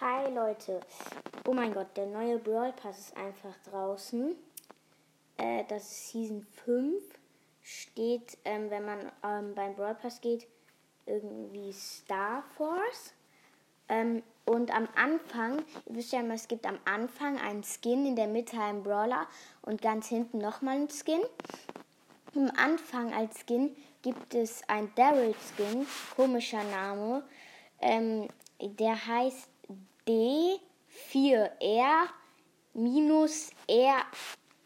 [0.00, 0.80] Hi Leute.
[1.46, 4.34] Oh mein Gott, der neue Brawl Pass ist einfach draußen.
[5.36, 7.02] Äh, das ist Season 5.
[7.60, 10.46] Steht, ähm, wenn man ähm, beim Brawl Pass geht,
[11.04, 13.12] irgendwie Star Force.
[13.90, 18.16] Ähm, und am Anfang, ihr wisst ja immer, es gibt am Anfang einen Skin, in
[18.16, 19.26] der Mitte einen Brawler
[19.60, 21.20] und ganz hinten nochmal einen Skin.
[22.34, 25.86] Am Anfang als Skin gibt es ein Daryl Skin,
[26.16, 27.22] komischer Name.
[27.82, 28.28] Ähm,
[28.62, 29.50] der heißt
[30.06, 32.08] D4R
[32.74, 34.04] minus R,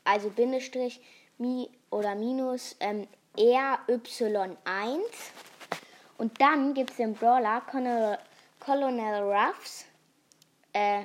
[0.05, 1.01] also Bindestrich
[1.39, 5.01] mi oder minus ähm, RY1.
[6.19, 8.19] Und dann gibt es den Brawler Colonel,
[8.61, 9.85] Colonel Ruffs.
[10.73, 11.05] Äh,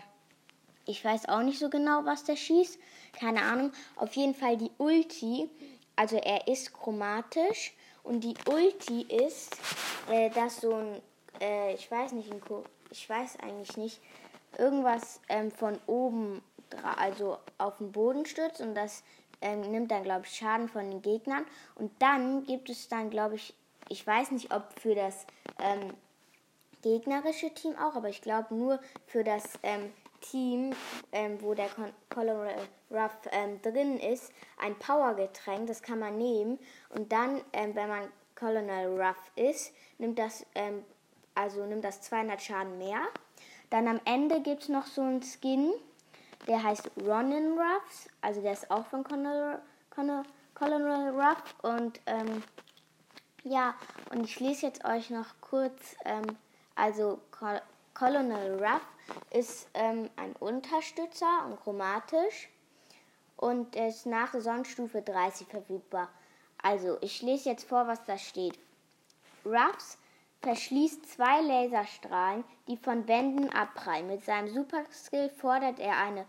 [0.86, 2.80] ich weiß auch nicht so genau, was der schießt.
[3.20, 3.72] Keine Ahnung.
[3.96, 5.50] Auf jeden Fall die Ulti.
[5.96, 7.74] Also er ist chromatisch.
[8.04, 9.58] Und die Ulti ist,
[10.10, 11.02] äh, dass so ein,
[11.42, 12.42] äh, ich weiß nicht, ein,
[12.90, 14.02] ich weiß eigentlich nicht,
[14.58, 16.42] irgendwas ähm, von oben,
[16.98, 19.04] also auf den Boden stürzt und das
[19.42, 21.46] ähm, nimmt dann, glaube ich, Schaden von den Gegnern.
[21.76, 23.54] Und dann gibt es dann, glaube ich,
[23.90, 25.26] ich weiß nicht, ob für das
[25.60, 25.94] ähm,
[26.82, 29.92] gegnerische Team auch, aber ich glaube nur für das ähm,
[30.22, 30.76] Team,
[31.12, 31.70] ähm, wo der
[32.10, 32.54] Colonel
[32.92, 36.60] Ruff ähm, drin ist, ein Powergetränk, das kann man nehmen.
[36.90, 40.46] Und dann, wenn man Colonel Ruff ist, nimmt das,
[41.40, 43.00] also nimmt das 200 Schaden mehr.
[43.70, 45.72] Dann am Ende gibt es noch so einen Skin,
[46.48, 49.62] der heißt Ronin Ruffs, also der ist auch von Colonel,
[51.10, 51.56] Ruff.
[51.62, 52.44] Und ähm,
[53.44, 53.74] ja,
[54.12, 56.26] und ich lese jetzt euch noch kurz, ähm,
[56.76, 57.62] also Col
[57.94, 58.82] Colonel Ruff
[59.32, 62.50] ist ähm, ein Unterstützer und chromatisch
[63.36, 66.10] und ist nach Sonnenstufe 30 verfügbar.
[66.62, 68.58] Also, ich lese jetzt vor, was da steht.
[69.46, 69.98] Ruffs
[70.42, 74.08] verschließt zwei Laserstrahlen, die von Wänden abprallen.
[74.08, 76.26] Mit seinem Superskill fordert er eine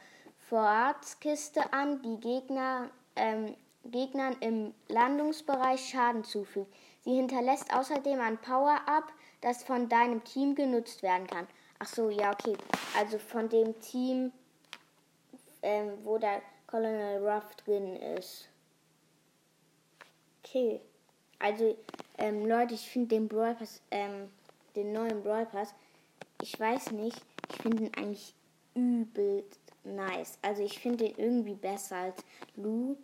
[0.48, 6.74] Vorratskiste an, die Gegner, ähm, Gegnern im Landungsbereich Schaden zufügt.
[7.02, 11.46] Sie hinterlässt außerdem ein Power-Up, das von deinem Team genutzt werden kann.
[11.78, 12.56] Ach so, ja, okay.
[12.98, 14.32] Also von dem Team,
[15.62, 18.48] ähm, wo der Colonel Ruff drin ist.
[20.44, 20.80] Okay.
[21.40, 21.76] Also,
[22.18, 24.30] ähm, Leute, ich finde den Brawl Pass, ähm,
[24.76, 25.74] den neuen Brawl Pass,
[26.40, 28.34] ich weiß nicht, ich finde ihn eigentlich
[28.74, 29.44] übel
[29.82, 30.38] nice.
[30.42, 32.22] Also, ich finde ihn irgendwie besser als
[32.56, 32.96] Lou.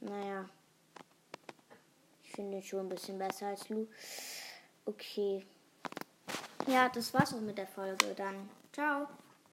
[0.00, 0.48] Naja.
[2.22, 3.88] Ich finde ihn schon ein bisschen besser als Lou.
[4.84, 5.44] Okay.
[6.66, 8.14] Ja, das war's auch mit der Folge.
[8.14, 9.08] Dann ciao.